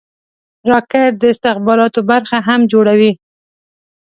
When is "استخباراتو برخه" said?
1.33-2.37